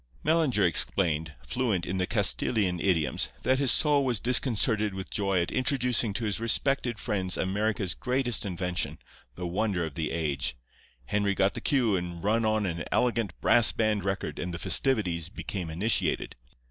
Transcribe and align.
"Mellinger 0.23 0.65
explained, 0.65 1.35
fluent, 1.45 1.85
in 1.85 1.97
the 1.97 2.07
Castilian 2.07 2.79
idioms, 2.79 3.29
that 3.43 3.59
his 3.59 3.71
soul 3.71 4.03
was 4.03 4.19
disconcerted 4.19 4.95
with 4.95 5.11
joy 5.11 5.39
at 5.43 5.51
introducing 5.51 6.11
to 6.15 6.25
his 6.25 6.39
respected 6.39 6.97
friends 6.97 7.37
America's 7.37 7.93
greatest 7.93 8.43
invention, 8.43 8.97
the 9.35 9.45
wonder 9.45 9.85
of 9.85 9.93
the 9.93 10.09
age. 10.09 10.57
Henry 11.05 11.35
got 11.35 11.53
the 11.53 11.61
cue 11.61 11.95
and 11.95 12.23
run 12.23 12.45
on 12.45 12.65
an 12.65 12.83
elegant 12.91 13.39
brass 13.41 13.71
band 13.71 14.03
record 14.03 14.39
and 14.39 14.51
the 14.51 14.57
festivities 14.57 15.29
became 15.29 15.69
initiated. 15.69 16.35